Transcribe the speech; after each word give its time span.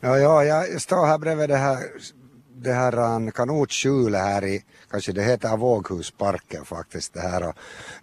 Ja, 0.00 0.18
ja, 0.18 0.44
jag 0.44 0.80
står 0.80 1.06
här 1.06 1.18
bredvid 1.18 1.48
det 1.48 1.56
här, 1.56 1.78
det 2.54 2.72
här 2.72 3.24
eh, 3.26 3.30
kanotskjulet 3.30 4.20
här 4.20 4.44
i, 4.44 4.64
kanske 4.90 5.12
det 5.12 5.22
heter 5.22 5.56
Våghusparken 5.56 6.64
faktiskt 6.64 7.14
det 7.14 7.20
här. 7.20 7.48
Och 7.48 7.54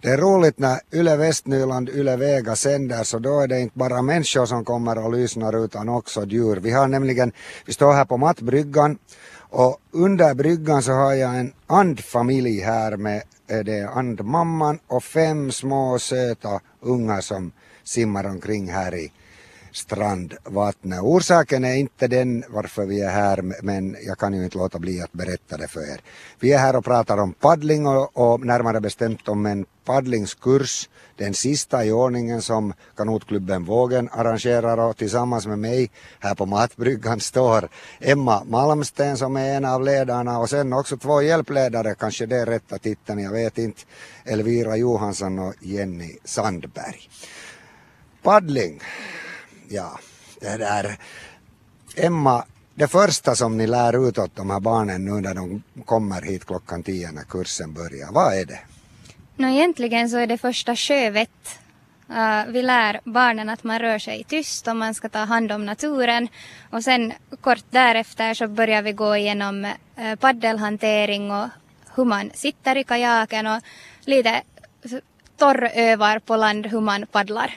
det 0.02 0.08
är 0.08 0.16
roligt 0.16 0.58
när 0.58 0.80
Yle 0.92 1.16
Västnyland, 1.16 1.88
Yle 1.88 2.16
Vega 2.16 2.56
sänder 2.56 3.04
så 3.04 3.18
då 3.18 3.40
är 3.40 3.48
det 3.48 3.60
inte 3.60 3.78
bara 3.78 4.02
människor 4.02 4.46
som 4.46 4.64
kommer 4.64 5.04
och 5.04 5.12
lyssnar 5.12 5.64
utan 5.64 5.88
också 5.88 6.24
djur. 6.24 6.56
Vi 6.56 6.70
har 6.70 6.88
nämligen, 6.88 7.32
vi 7.66 7.72
står 7.72 7.92
här 7.92 8.04
på 8.04 8.16
Mattbryggan 8.16 8.98
och 9.52 9.78
under 9.90 10.34
bryggan 10.34 10.82
så 10.82 10.92
har 10.92 11.14
jag 11.14 11.38
en 11.38 11.52
andfamilj 11.66 12.60
här 12.60 12.96
med 12.96 13.22
eh, 13.48 13.58
det 13.58 13.78
är 13.78 13.86
andmamman 13.86 14.78
och 14.86 15.04
fem 15.04 15.52
små 15.52 15.98
söta 15.98 16.60
ungar 16.80 17.20
som 17.20 17.52
simmar 17.84 18.26
omkring 18.26 18.72
här 18.72 18.94
i 18.94 19.12
strandvattnet. 19.72 21.00
Orsaken 21.00 21.64
är 21.64 21.74
inte 21.74 22.08
den 22.08 22.44
varför 22.48 22.86
vi 22.86 23.00
är 23.00 23.10
här 23.10 23.42
men 23.62 23.96
jag 24.06 24.18
kan 24.18 24.34
ju 24.34 24.44
inte 24.44 24.58
låta 24.58 24.78
bli 24.78 25.02
att 25.02 25.12
berätta 25.12 25.56
det 25.56 25.68
för 25.68 25.92
er. 25.92 26.00
Vi 26.40 26.52
är 26.52 26.58
här 26.58 26.76
och 26.76 26.84
pratar 26.84 27.18
om 27.18 27.32
paddling 27.32 27.86
och, 27.86 28.16
och 28.16 28.46
närmare 28.46 28.80
bestämt 28.80 29.28
om 29.28 29.46
en 29.46 29.66
paddlingskurs, 29.84 30.88
den 31.16 31.34
sista 31.34 31.84
i 31.84 31.92
ordningen 31.92 32.42
som 32.42 32.72
kanotklubben 32.96 33.64
Vågen 33.64 34.08
arrangerar 34.12 34.78
och 34.78 34.96
tillsammans 34.96 35.46
med 35.46 35.58
mig 35.58 35.90
här 36.20 36.34
på 36.34 36.46
Matbryggan 36.46 37.20
står 37.20 37.68
Emma 38.00 38.44
Malmsten 38.44 39.16
som 39.16 39.36
är 39.36 39.56
en 39.56 39.64
av 39.64 39.84
ledarna 39.84 40.38
och 40.38 40.50
sen 40.50 40.72
också 40.72 40.96
två 40.96 41.22
hjälpledare, 41.22 41.94
kanske 41.94 42.26
det 42.26 42.36
är 42.36 42.46
rätta 42.46 42.78
titeln, 42.78 43.18
jag 43.18 43.32
vet 43.32 43.58
inte, 43.58 43.82
Elvira 44.24 44.76
Johansson 44.76 45.38
och 45.38 45.54
Jenny 45.60 46.16
Sandberg. 46.24 47.08
Paddling 48.22 48.80
ja, 49.72 49.98
det 50.40 50.56
där. 50.56 50.98
Emma, 51.96 52.44
det 52.74 52.88
första 52.88 53.34
som 53.34 53.58
ni 53.58 53.66
lär 53.66 54.08
ut 54.08 54.18
åt 54.18 54.36
de 54.36 54.50
här 54.50 54.60
barnen 54.60 55.04
nu 55.04 55.20
när 55.20 55.34
de 55.34 55.62
kommer 55.84 56.22
hit 56.22 56.44
klockan 56.44 56.82
tio 56.82 57.12
när 57.12 57.22
kursen 57.22 57.72
börjar, 57.72 58.12
vad 58.12 58.38
är 58.38 58.44
det? 58.44 58.60
No, 59.36 59.46
egentligen 59.46 60.10
så 60.10 60.16
är 60.16 60.26
det 60.26 60.38
första 60.38 60.76
sjövett. 60.76 61.58
Uh, 62.10 62.52
vi 62.52 62.62
lär 62.62 63.00
barnen 63.04 63.48
att 63.48 63.64
man 63.64 63.78
rör 63.78 63.98
sig 63.98 64.24
tyst 64.24 64.68
och 64.68 64.76
man 64.76 64.94
ska 64.94 65.08
ta 65.08 65.18
hand 65.18 65.52
om 65.52 65.66
naturen. 65.66 66.28
Och 66.70 66.84
sen 66.84 67.12
kort 67.40 67.64
därefter 67.70 68.34
så 68.34 68.48
börjar 68.48 68.82
vi 68.82 68.92
gå 68.92 69.16
igenom 69.16 69.64
uh, 69.64 70.14
paddelhantering 70.14 71.30
och 71.30 71.48
hur 71.94 72.04
man 72.04 72.30
sitter 72.34 72.76
i 72.76 72.84
kajaken 72.84 73.46
och 73.46 73.62
lite 74.04 74.42
torrövar 75.36 76.18
på 76.18 76.36
land 76.36 76.66
hur 76.66 76.80
man 76.80 77.06
paddlar. 77.06 77.54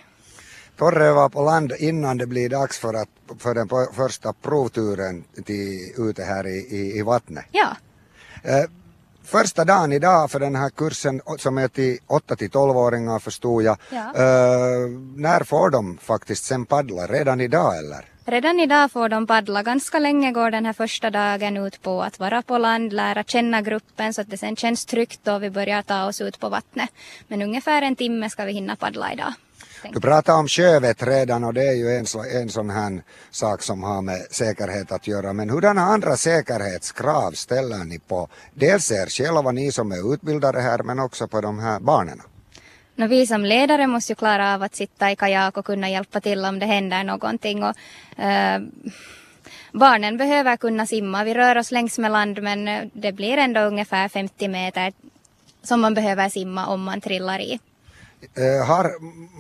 Torröva 0.78 1.30
på 1.30 1.42
land 1.42 1.74
innan 1.80 2.18
det 2.18 2.28
blir 2.28 2.50
dags 2.50 2.80
för, 2.80 2.94
att, 2.94 3.10
för 3.40 3.54
den 3.54 3.70
första 3.94 4.34
provturen 4.34 5.24
till, 5.46 5.94
ute 5.98 6.24
här 6.24 6.48
i, 6.48 6.58
i, 6.58 6.98
i 7.00 7.02
vattnet. 7.02 7.46
Ja. 7.52 7.68
Eh, 8.44 8.66
första 9.24 9.66
dagen 9.66 9.92
idag 9.92 10.32
för 10.32 10.40
den 10.40 10.56
här 10.56 10.70
kursen 10.70 11.22
som 11.38 11.58
är 11.58 11.68
till 11.68 11.98
8 12.08 12.36
till 12.36 12.50
12-åringar 12.50 13.20
förstod 13.20 13.64
jag. 13.64 13.78
Ja. 13.90 14.06
Eh, 14.16 14.90
när 15.16 15.44
får 15.44 15.70
de 15.70 15.98
faktiskt 15.98 16.46
sen 16.46 16.66
paddla? 16.66 17.08
Redan 17.08 17.42
idag 17.42 17.78
eller? 17.78 18.06
Redan 18.28 18.60
idag 18.60 18.92
får 18.92 19.10
de 19.10 19.28
paddla. 19.28 19.64
Ganska 19.64 20.00
länge 20.00 20.32
går 20.32 20.52
den 20.52 20.66
här 20.66 20.74
första 20.74 21.10
dagen 21.10 21.58
ut 21.58 21.82
på 21.82 22.02
att 22.02 22.20
vara 22.20 22.42
på 22.42 22.58
land, 22.58 22.94
lära 22.94 23.24
känna 23.24 23.62
gruppen 23.62 24.14
så 24.14 24.22
att 24.22 24.30
det 24.30 24.38
sen 24.38 24.56
känns 24.56 24.86
tryggt 24.86 25.20
då 25.24 25.40
vi 25.40 25.50
börjar 25.50 25.82
ta 25.82 26.06
oss 26.06 26.22
ut 26.22 26.40
på 26.40 26.50
vattnet. 26.50 26.90
Men 27.28 27.42
ungefär 27.42 27.82
en 27.82 27.96
timme 27.96 28.30
ska 28.30 28.46
vi 28.46 28.52
hinna 28.52 28.76
paddla 28.76 29.14
idag. 29.14 29.34
Du 29.94 30.00
pratar 30.00 30.34
om 30.34 30.48
sjövett 30.48 31.04
redan 31.04 31.44
och 31.44 31.54
det 31.54 31.68
är 31.68 31.74
ju 31.74 31.96
en, 31.96 32.06
så, 32.06 32.24
en 32.24 32.50
sån 32.50 32.70
här 32.70 33.02
sak 33.32 33.62
som 33.62 33.84
har 33.84 34.02
med 34.02 34.28
säkerhet 34.32 34.92
att 34.92 35.08
göra. 35.08 35.34
Men 35.34 35.50
hurdana 35.50 35.82
andra 35.82 36.18
säkerhetskrav 36.18 37.32
ställer 37.32 37.84
ni 37.84 38.00
på 38.00 38.30
dels 38.54 38.92
er 38.92 39.08
själva, 39.10 39.52
ni 39.52 39.72
som 39.72 39.92
är 39.92 40.14
utbildare 40.14 40.60
här, 40.60 40.84
men 40.84 41.00
också 41.00 41.28
på 41.28 41.42
de 41.42 41.60
här 41.60 41.80
barnen? 41.80 42.22
No, 42.96 43.08
vi 43.08 43.28
som 43.28 43.46
ledare 43.46 43.88
måste 43.88 44.12
ju 44.12 44.16
klara 44.16 44.54
av 44.54 44.64
att 44.64 44.76
sitta 44.76 45.12
i 45.12 45.16
kajak 45.16 45.58
och 45.58 45.66
kunna 45.66 45.90
hjälpa 45.90 46.22
till 46.22 46.46
om 46.46 46.60
det 46.60 46.66
händer 46.66 47.04
någonting. 47.04 47.64
Och, 47.64 47.76
uh, 48.20 48.60
barnen 49.72 50.18
behöver 50.18 50.58
kunna 50.58 50.88
simma. 50.88 51.24
Vi 51.24 51.34
rör 51.34 51.58
oss 51.58 51.72
längs 51.72 51.98
med 51.98 52.12
land 52.12 52.44
men 52.44 52.92
det 52.94 53.12
blir 53.12 53.38
ändå 53.38 53.62
ungefär 53.62 54.10
50 54.10 54.48
meter 54.48 54.94
som 55.64 55.82
man 55.82 55.94
behöver 55.94 56.30
simma 56.30 56.68
om 56.68 56.84
man 56.84 57.02
trillar 57.02 57.40
i. 57.40 57.60
Uh, 58.38 58.66
har 58.66 58.92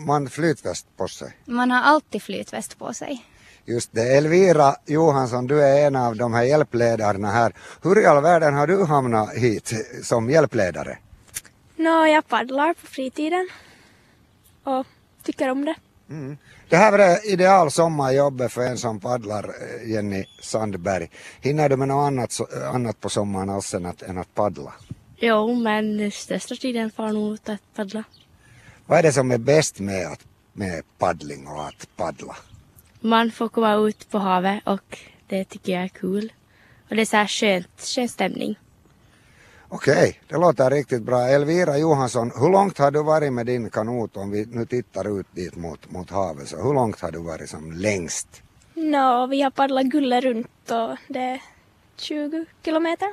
man 0.06 0.30
flytväst 0.30 0.88
på 0.98 1.08
sig? 1.08 1.38
Man 1.46 1.72
har 1.72 1.82
alltid 1.82 2.22
flytväst 2.22 2.80
på 2.80 2.94
sig. 2.94 3.26
Just 3.66 3.94
det. 3.94 4.18
Elvira 4.18 4.76
Johansson, 4.86 5.48
du 5.48 5.64
är 5.64 5.88
en 5.88 5.96
av 5.96 6.16
de 6.16 6.34
här 6.34 6.44
hjälpledarna 6.44 7.32
här. 7.32 7.54
Hur 7.82 8.02
i 8.02 8.06
all 8.06 8.24
världen 8.24 8.54
har 8.54 8.68
du 8.68 8.86
hamnat 8.86 9.34
hit 9.34 9.74
som 10.04 10.30
hjälpledare? 10.30 10.98
Nå, 11.76 12.06
jag 12.06 12.28
paddlar 12.28 12.74
på 12.74 12.88
fritiden 12.88 13.50
och 14.64 14.86
tycker 15.24 15.52
om 15.52 15.66
det. 15.66 15.76
Mm. 16.10 16.38
Det 16.70 16.78
här 16.78 16.92
var 16.92 16.98
det 16.98 17.22
ideal 17.26 17.72
sommarjobbet 17.72 18.52
för 18.52 18.62
en 18.62 18.78
som 18.78 19.00
paddlar, 19.00 19.44
eh, 19.44 19.92
Jenny 19.92 20.26
Sandberg. 20.42 21.10
Hinner 21.42 21.70
du 21.70 21.78
med 21.78 21.88
något 21.88 22.08
annat, 22.08 22.40
annat 22.74 23.02
på 23.02 23.10
sommaren 23.10 23.50
alls 23.50 23.74
än 23.74 23.86
att, 23.86 24.02
än 24.02 24.18
att 24.18 24.34
paddla? 24.36 24.74
Jo, 25.18 25.56
men 25.56 26.12
största 26.12 26.56
tiden 26.56 26.92
får 26.92 27.08
nog 27.08 27.34
ut 27.34 27.50
att 27.50 27.62
paddla. 27.76 28.04
Vad 28.88 29.00
är 29.00 29.04
det 29.04 29.14
som 29.14 29.32
är 29.32 29.38
bäst 29.38 29.80
med, 29.80 30.08
att, 30.08 30.26
med 30.54 30.84
paddling 30.98 31.48
och 31.48 31.68
att 31.68 31.88
paddla? 31.96 32.36
Man 33.00 33.32
får 33.32 33.50
komma 33.50 33.74
ut 33.76 34.10
på 34.10 34.18
havet 34.18 34.62
och 34.66 35.00
det 35.28 35.46
tycker 35.46 35.74
jag 35.74 35.84
är 35.84 35.88
kul. 35.88 36.34
Och 36.90 36.96
det 36.96 37.02
är 37.02 37.06
så 37.06 37.18
här 37.18 37.28
skönt, 37.28 37.82
skön 37.82 38.10
stämning. 38.10 38.60
Okej, 39.70 40.20
det 40.28 40.38
låter 40.38 40.70
riktigt 40.70 41.02
bra. 41.02 41.28
Elvira 41.28 41.78
Johansson, 41.78 42.32
hur 42.40 42.50
långt 42.50 42.78
har 42.78 42.92
du 42.92 43.04
varit 43.04 43.34
med 43.34 43.46
din 43.46 43.70
kanot 43.70 44.18
om 44.18 44.32
vi 44.32 44.46
nu 44.46 44.66
tittar 44.66 45.20
ut 45.20 45.28
dit 45.32 45.56
mot, 45.56 45.92
mot 45.92 46.10
havet? 46.10 46.48
Så 46.48 46.64
hur 46.64 46.74
långt 46.74 47.00
har 47.02 47.12
du 47.12 47.20
varit 47.20 47.50
som 47.50 47.72
längst? 47.72 48.42
Nå, 48.74 49.28
vi 49.28 49.42
har 49.42 49.52
paddlat 49.52 49.86
Gulle 49.86 50.22
runt 50.22 50.72
och 50.72 50.98
det 51.08 51.20
är 51.20 51.42
20 51.98 52.46
kilometer. 52.64 53.08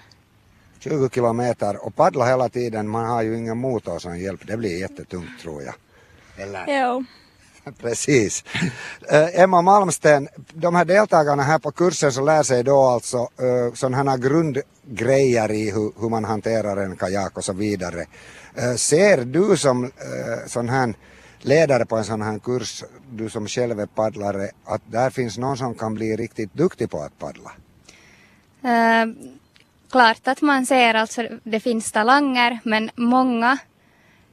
20 0.83 1.09
kilometer 1.09 1.87
och 1.87 1.97
paddla 1.97 2.27
hela 2.27 2.49
tiden, 2.49 2.89
man 2.89 3.07
har 3.07 3.23
ju 3.23 3.39
ingen 3.39 3.59
motor 3.59 3.99
som 3.99 4.19
hjälp, 4.19 4.41
det 4.47 4.57
blir 4.57 4.81
jättetungt 4.81 5.41
tror 5.43 5.63
jag. 5.63 5.75
Eller? 6.37 6.65
Jo. 6.69 7.05
Precis. 7.81 8.45
Äh, 9.09 9.41
Emma 9.41 9.63
Malmsten, 9.63 10.29
de 10.53 10.75
här 10.75 10.85
deltagarna 10.85 11.43
här 11.43 11.59
på 11.59 11.71
kursen 11.71 12.13
så 12.13 12.25
lär 12.25 12.43
sig 12.43 12.65
då 12.65 12.83
alltså 12.83 13.19
äh, 13.19 13.75
sådana 13.75 14.11
här 14.11 14.19
grundgrejer 14.19 15.51
i 15.51 15.71
hur, 15.71 15.93
hur, 16.01 16.09
man 16.09 16.25
hanterar 16.25 16.77
en 16.77 16.97
kajak 16.97 17.37
och 17.37 17.45
så 17.45 17.53
vidare. 17.53 18.07
Äh, 18.55 18.75
ser 18.75 19.25
du 19.25 19.57
som 19.57 19.91
sån 20.47 20.69
här 20.69 20.95
ledare 21.39 21.87
på 21.87 21.97
en 21.97 22.05
sån 22.05 22.23
här 22.23 22.39
kurs, 22.39 22.85
du 23.11 23.31
som 23.31 23.49
själv 23.49 23.81
är 23.81 23.87
paddlare, 23.87 24.51
att 24.65 24.83
där 24.87 25.11
finns 25.11 25.39
någon 25.39 25.57
som 25.57 25.75
kan 25.75 25.95
bli 25.95 26.17
riktigt 26.17 26.55
duktig 26.55 26.91
på 26.91 27.03
att 27.03 27.19
paddla? 27.19 27.53
Uh, 28.65 29.15
klart 29.93 30.29
att 30.29 30.41
man 30.41 30.67
ser 30.67 30.95
alltså 30.95 31.29
det 31.45 31.61
finns 31.61 31.93
talanger 31.93 32.59
men 32.65 32.91
många 32.97 33.59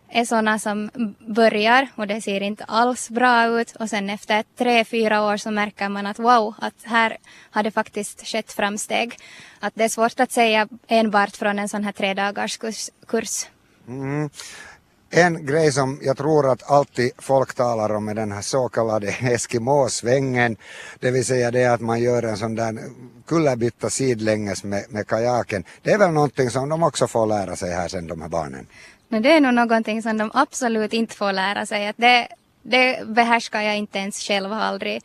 är 0.10 0.26
sådana 0.26 0.60
som 0.60 0.90
börjar 1.20 1.88
och 1.96 2.08
det 2.08 2.22
ser 2.22 2.42
inte 2.42 2.64
alls 2.64 3.10
bra 3.10 3.46
ut 3.46 3.76
och 3.76 3.90
sen 3.90 4.10
efter 4.10 4.44
tre, 4.58 4.86
fyra 4.86 5.24
år 5.24 5.38
så 5.38 5.52
märker 5.52 5.90
man 5.90 6.06
att 6.06 6.20
wow, 6.20 6.56
att 6.60 6.84
här 6.84 7.18
har 7.52 7.64
det 7.64 7.72
faktiskt 7.72 8.28
skett 8.28 8.52
framsteg. 8.52 9.18
Att 9.60 9.76
det 9.76 9.84
är 9.84 9.90
svårt 9.90 10.20
att 10.20 10.32
säga 10.32 10.68
enbart 10.88 11.36
från 11.36 11.60
en 11.60 11.70
sån 11.70 11.84
här 11.84 11.92
tre 11.92 12.14
dagars 12.14 12.58
kurs. 13.08 13.46
Mm. 13.88 14.30
En 15.12 15.46
grej 15.46 15.72
som 15.72 16.00
jag 16.02 16.18
tror 16.18 16.52
att 16.52 16.72
alltid 16.72 17.12
folk 17.18 17.54
talar 17.54 17.96
om 17.96 18.08
är 18.10 18.14
den 18.16 18.32
här 18.32 18.42
så 18.42 18.70
kallade 18.70 19.08
Eskimo-svängen. 19.22 20.58
Det 21.00 21.12
vill 21.12 21.26
säga 21.26 21.52
det 21.52 21.66
att 21.66 21.82
man 21.82 22.00
gör 22.00 22.24
en 22.24 22.38
sån 22.38 22.56
där 22.56 22.80
kullerbytta 23.28 23.90
sidlänges 23.90 24.64
med, 24.64 24.86
med 24.90 25.08
kajaken. 25.08 25.64
Det 25.82 25.92
är 25.92 25.98
väl 25.98 26.12
någonting 26.12 26.50
som 26.50 26.70
de 26.70 26.84
också 26.84 27.08
får 27.08 27.26
lära 27.26 27.56
sig 27.56 27.74
här 27.74 27.88
sen 27.88 28.08
de 28.08 28.22
här 28.22 28.30
barnen. 28.30 28.68
Men 29.08 29.22
det 29.24 29.32
är 29.32 29.42
nog 29.42 29.54
någonting 29.54 30.02
som 30.02 30.18
de 30.18 30.32
absolut 30.34 30.94
inte 30.94 31.16
får 31.16 31.32
lära 31.32 31.66
sig. 31.66 31.88
Att 31.88 31.98
det, 31.98 32.28
det 32.62 33.08
behärskar 33.08 33.62
jag 33.62 33.78
inte 33.78 34.00
ens 34.00 34.20
själv. 34.20 34.50
Har 34.52 34.62
aldrig, 34.62 35.04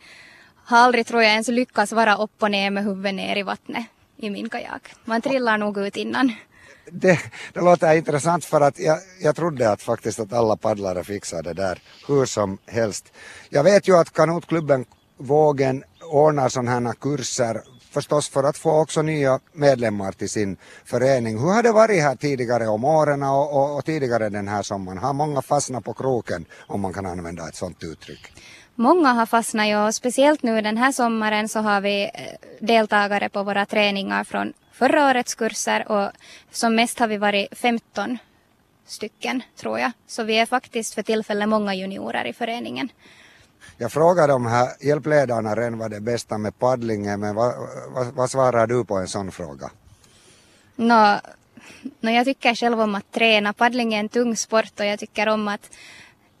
har 0.55 0.77
aldrig 0.77 1.07
tror 1.07 1.23
jag 1.23 1.31
ens 1.31 1.47
lyckats 1.47 1.91
vara 1.91 2.15
upp 2.15 2.43
och 2.43 2.51
ner 2.51 2.69
med 2.69 2.83
huvudet 2.83 3.15
ner 3.15 3.35
i 3.35 3.43
vattnet 3.43 3.85
i 4.17 4.29
min 4.29 4.49
kajak. 4.49 4.81
Man 5.05 5.21
trillar 5.21 5.57
nog 5.57 5.77
ut 5.77 5.97
innan. 5.97 6.33
Det, 6.91 7.19
det 7.53 7.61
låter 7.61 7.95
intressant 7.95 8.45
för 8.45 8.61
att 8.61 8.79
jag, 8.79 8.99
jag 9.21 9.35
trodde 9.35 9.71
att 9.71 9.81
faktiskt 9.81 10.19
att 10.19 10.33
alla 10.33 10.57
paddlare 10.57 11.03
fixar 11.03 11.43
det 11.43 11.53
där 11.53 11.81
hur 12.07 12.25
som 12.25 12.57
helst. 12.65 13.05
Jag 13.49 13.63
vet 13.63 13.87
ju 13.87 13.97
att 13.97 14.13
kanotklubben 14.13 14.85
Vågen 15.17 15.83
ordnar 16.11 16.49
sådana 16.49 16.71
här 16.71 16.93
kurser 16.93 17.61
förstås 17.91 18.29
för 18.29 18.43
att 18.43 18.57
få 18.57 18.81
också 18.81 19.01
nya 19.01 19.39
medlemmar 19.53 20.11
till 20.11 20.29
sin 20.29 20.57
förening. 20.85 21.39
Hur 21.39 21.53
har 21.53 21.63
det 21.63 21.71
varit 21.71 22.01
här 22.01 22.15
tidigare 22.15 22.67
om 22.67 22.85
åren 22.85 23.23
och, 23.23 23.55
och, 23.55 23.77
och 23.77 23.85
tidigare 23.85 24.29
den 24.29 24.47
här 24.47 24.63
sommaren? 24.63 24.97
Har 24.97 25.13
många 25.13 25.41
fastnat 25.41 25.83
på 25.83 25.93
kroken 25.93 26.45
om 26.67 26.81
man 26.81 26.93
kan 26.93 27.05
använda 27.05 27.47
ett 27.47 27.55
sådant 27.55 27.83
uttryck? 27.83 28.33
Många 28.75 29.09
har 29.09 29.25
fastnat 29.25 29.67
ju 29.67 29.77
och 29.77 29.95
speciellt 29.95 30.43
nu 30.43 30.61
den 30.61 30.77
här 30.77 30.91
sommaren 30.91 31.49
så 31.49 31.59
har 31.59 31.81
vi 31.81 32.03
eh, 32.03 32.11
deltagare 32.59 33.29
på 33.29 33.43
våra 33.43 33.65
träningar 33.65 34.23
från 34.23 34.53
förra 34.75 35.09
årets 35.09 35.35
kurser 35.35 35.91
och 35.91 36.11
som 36.51 36.75
mest 36.75 36.99
har 36.99 37.07
vi 37.07 37.17
varit 37.17 37.57
15 37.57 38.17
stycken 38.85 39.43
tror 39.55 39.79
jag. 39.79 39.91
Så 40.07 40.23
vi 40.23 40.37
är 40.37 40.45
faktiskt 40.45 40.93
för 40.93 41.01
tillfället 41.01 41.49
många 41.49 41.73
juniorer 41.73 42.25
i 42.25 42.33
föreningen. 42.33 42.89
Jag 43.77 43.91
frågade 43.91 44.33
de 44.33 44.45
här 44.45 44.69
hjälpledarna 44.81 45.55
redan 45.55 45.77
vad 45.77 45.91
det 45.91 46.01
bästa 46.01 46.37
med 46.37 46.59
paddlingen 46.59 47.19
men 47.19 47.35
vad, 47.35 47.53
vad, 47.89 48.07
vad 48.07 48.31
svarar 48.31 48.67
du 48.67 48.85
på 48.85 48.97
en 48.97 49.07
sån 49.07 49.31
fråga? 49.31 49.69
Nå, 50.75 51.19
no, 51.99 52.09
jag 52.09 52.25
tycker 52.25 52.55
själv 52.55 52.81
om 52.81 52.95
att 52.95 53.11
träna. 53.11 53.53
Paddling 53.53 53.93
är 53.93 53.99
en 53.99 54.09
tung 54.09 54.35
sport 54.37 54.79
och 54.79 54.85
jag 54.85 54.99
tycker 54.99 55.27
om 55.27 55.47
att, 55.47 55.69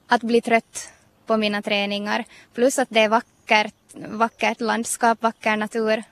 att 0.07 0.21
bli 0.21 0.41
trött 0.41 0.89
på 1.25 1.37
mina 1.37 1.61
träningar. 1.61 2.25
Plus 2.53 2.79
att 2.79 2.89
det 2.91 2.99
är 2.99 3.09
vackert, 3.09 3.75
vackert 3.93 4.61
landskap, 4.61 5.23
vacker 5.23 5.57
natur. 5.57 6.03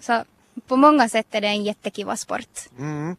Så 0.00 0.24
på 0.70 0.76
många 0.76 1.08
sätt 1.08 1.26
är 1.30 1.40
det 1.40 1.46
en 1.46 1.64
jättekiva 1.64 2.16
sport. 2.16 2.54
Mm. 2.78 3.16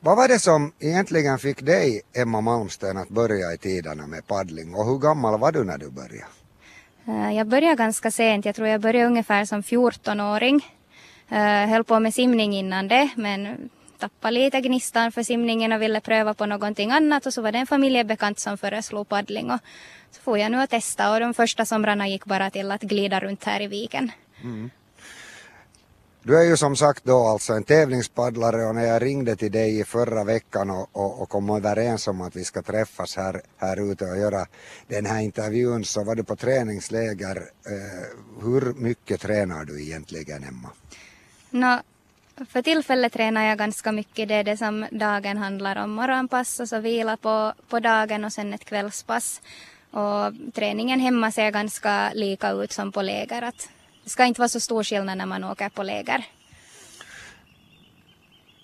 Vad 0.00 0.16
var 0.16 0.28
det 0.28 0.38
som 0.38 0.72
egentligen 0.78 1.38
fick 1.38 1.62
dig, 1.62 2.02
Emma 2.16 2.40
Malmsten, 2.40 2.96
att 2.96 3.08
börja 3.08 3.52
i 3.54 3.58
tiderna 3.58 4.06
med 4.06 4.26
paddling 4.26 4.74
och 4.74 4.86
hur 4.86 4.98
gammal 4.98 5.40
var 5.40 5.52
du 5.52 5.64
när 5.64 5.78
du 5.78 5.90
började? 5.90 6.32
Eh, 7.08 7.36
jag 7.36 7.46
började 7.46 7.76
ganska 7.76 8.10
sent, 8.10 8.44
jag 8.44 8.54
tror 8.54 8.68
jag 8.68 8.80
började 8.80 9.06
ungefär 9.06 9.44
som 9.44 9.62
14-åring. 9.62 10.56
Eh, 11.28 11.68
höll 11.68 11.84
på 11.84 12.00
med 12.00 12.14
simning 12.14 12.52
innan 12.56 12.88
det 12.88 13.10
men 13.16 13.70
tappade 13.98 14.34
lite 14.34 14.60
gnistan 14.60 15.12
för 15.12 15.22
simningen 15.22 15.72
och 15.72 15.82
ville 15.82 16.00
pröva 16.00 16.34
på 16.34 16.46
någonting 16.46 16.90
annat 16.90 17.26
och 17.26 17.34
så 17.34 17.42
var 17.42 17.52
det 17.52 17.58
en 17.58 17.66
familjebekant 17.66 18.38
som 18.38 18.58
föreslog 18.58 19.08
paddling 19.08 19.50
och 19.50 19.60
så 20.10 20.20
får 20.22 20.38
jag 20.38 20.50
nu 20.52 20.60
att 20.60 20.70
testa 20.70 21.12
och 21.12 21.20
de 21.20 21.34
första 21.34 21.64
somrarna 21.64 22.08
gick 22.08 22.24
bara 22.24 22.50
till 22.50 22.70
att 22.70 22.82
glida 22.82 23.20
runt 23.20 23.44
här 23.44 23.62
i 23.62 23.66
viken. 23.66 24.10
Mm. 24.42 24.70
Du 26.26 26.38
är 26.38 26.42
ju 26.42 26.56
som 26.56 26.76
sagt 26.76 27.04
då 27.04 27.26
alltså 27.26 27.52
en 27.52 27.64
tävlingspaddlare 27.64 28.66
och 28.66 28.74
när 28.74 28.84
jag 28.84 29.02
ringde 29.02 29.36
till 29.36 29.52
dig 29.52 29.80
i 29.80 29.84
förra 29.84 30.24
veckan 30.24 30.70
och, 30.70 30.88
och, 30.92 31.22
och 31.22 31.28
kom 31.28 31.50
överens 31.50 32.08
om 32.08 32.20
att 32.20 32.36
vi 32.36 32.44
ska 32.44 32.62
träffas 32.62 33.16
här, 33.16 33.40
här 33.56 33.92
ute 33.92 34.04
och 34.04 34.16
göra 34.16 34.46
den 34.86 35.06
här 35.06 35.20
intervjun 35.20 35.84
så 35.84 36.04
var 36.04 36.14
du 36.14 36.24
på 36.24 36.36
träningsläger. 36.36 37.36
Eh, 37.66 38.42
hur 38.42 38.74
mycket 38.74 39.20
tränar 39.20 39.64
du 39.64 39.82
egentligen 39.82 40.44
Emma? 40.44 40.68
No, 41.50 41.78
för 42.48 42.62
tillfället 42.62 43.12
tränar 43.12 43.44
jag 43.44 43.58
ganska 43.58 43.92
mycket. 43.92 44.28
Det 44.28 44.34
är 44.34 44.44
det 44.44 44.56
som 44.56 44.86
dagen 44.90 45.36
handlar 45.36 45.84
om. 45.84 45.90
Morgonpass 45.90 46.60
och 46.60 46.68
så 46.68 46.78
vila 46.80 47.16
på, 47.16 47.52
på 47.68 47.80
dagen 47.80 48.24
och 48.24 48.32
sen 48.32 48.54
ett 48.54 48.64
kvällspass. 48.64 49.40
Och 49.90 50.32
träningen 50.54 51.00
hemma 51.00 51.32
ser 51.32 51.50
ganska 51.50 52.12
lika 52.14 52.50
ut 52.50 52.72
som 52.72 52.92
på 52.92 53.02
läger. 53.02 53.42
Att 53.42 53.68
det 54.06 54.10
ska 54.10 54.24
inte 54.24 54.40
vara 54.40 54.48
så 54.48 54.60
stor 54.60 54.82
skillnad 54.82 55.18
när 55.18 55.26
man 55.26 55.44
åker 55.44 55.68
på 55.68 55.82
läger. 55.82 56.24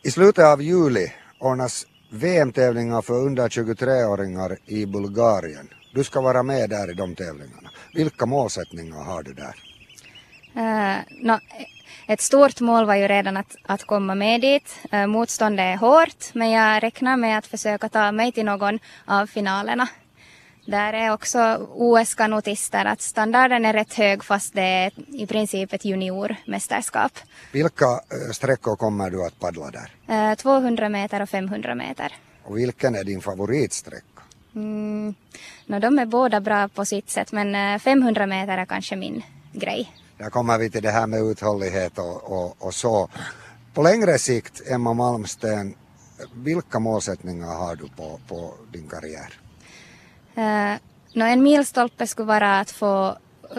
I 0.05 0.11
slutet 0.11 0.44
av 0.44 0.62
juli 0.62 1.12
ordnas 1.39 1.87
VM-tävlingar 2.11 3.03
för 3.03 3.15
under 3.15 3.49
23-åringar 3.49 4.59
i 4.67 4.87
Bulgarien. 4.87 5.69
Du 5.94 6.05
ska 6.05 6.21
vara 6.21 6.43
med 6.43 6.71
där 6.71 6.91
i 6.91 6.94
de 6.94 7.15
tävlingarna. 7.15 7.71
Vilka 7.94 8.27
målsättningar 8.27 9.05
har 9.05 9.23
du 9.23 9.35
där? 9.35 9.55
Uh, 10.56 10.99
no, 11.27 11.39
ett 12.06 12.21
stort 12.21 12.61
mål 12.61 12.87
var 12.87 12.94
ju 12.94 13.09
redan 13.09 13.37
att, 13.37 13.56
att 13.62 13.85
komma 13.85 14.15
med 14.15 14.41
dit. 14.41 14.79
Uh, 14.94 15.06
motståndet 15.06 15.62
är 15.62 15.77
hårt 15.77 16.35
men 16.35 16.50
jag 16.50 16.83
räknar 16.83 17.17
med 17.17 17.39
att 17.39 17.47
försöka 17.47 17.89
ta 17.89 18.12
mig 18.12 18.33
till 18.33 18.44
någon 18.44 18.79
av 19.06 19.27
finalerna. 19.27 19.89
Där 20.67 20.93
är 20.93 21.12
också 21.12 21.69
OS-kanotister 21.75 22.85
att 22.85 23.00
standarden 23.00 23.64
är 23.64 23.73
rätt 23.73 23.94
hög 23.94 24.25
fast 24.25 24.55
det 24.55 24.62
är 24.62 24.93
i 25.09 25.26
princip 25.26 25.73
ett 25.73 25.85
juniormästerskap. 25.85 27.12
Vilka 27.53 27.85
eh, 27.85 28.32
sträckor 28.32 28.76
kommer 28.76 29.11
du 29.11 29.26
att 29.26 29.41
paddla 29.41 29.70
där? 29.70 30.35
200 30.35 30.88
meter 30.88 31.23
och 31.23 31.29
500 31.29 31.75
meter. 31.75 32.12
Och 32.44 32.59
vilken 32.59 32.94
är 32.94 33.05
din 33.05 33.20
favoritsträcka? 33.20 34.23
Mm, 34.55 35.14
no, 35.67 35.79
de 35.79 35.99
är 35.99 36.06
båda 36.06 36.41
bra 36.41 36.69
på 36.69 36.85
sitt 36.85 37.11
sätt 37.11 37.32
men 37.32 37.81
500 37.81 38.26
meter 38.26 38.58
är 38.58 38.67
kanske 38.67 38.97
min 38.97 39.23
grej. 39.53 39.93
Där 40.19 40.31
kommer 40.31 40.58
vi 40.58 40.70
till 40.70 40.82
det 40.82 40.91
här 40.91 41.06
med 41.06 41.20
uthållighet 41.20 41.99
och, 41.99 42.32
och, 42.32 42.56
och 42.58 42.75
så. 42.75 43.08
På 43.75 43.82
längre 43.82 44.19
sikt, 44.19 44.62
Emma 44.70 44.94
Malmsten, 44.94 45.75
vilka 46.35 46.79
målsättningar 46.79 47.55
har 47.55 47.76
du 47.76 47.88
på, 47.88 48.20
på 48.29 48.55
din 48.73 48.88
karriär? 48.88 49.38
Eh, 50.34 50.43
uh, 50.43 50.79
no, 51.14 51.25
en 51.25 51.43
milstolpe 51.43 52.06
skulle 52.06 52.26
vara 52.26 52.61
att 52.61 52.70
få 52.70 53.17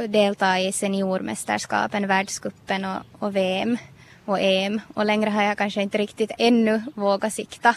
delta 0.07 0.59
i 0.59 0.71
seniormästerskapen, 0.71 2.07
världskuppen 2.07 2.85
och, 2.85 3.03
och 3.19 3.35
VM 3.35 3.77
och 4.25 4.39
EM. 4.39 4.81
Och 4.93 5.05
längre 5.05 5.29
har 5.29 5.43
jag 5.43 5.57
kanske 5.57 5.81
inte 5.81 5.97
riktigt 5.97 6.31
ännu 6.37 6.81
vågat 6.95 7.33
sikta. 7.33 7.75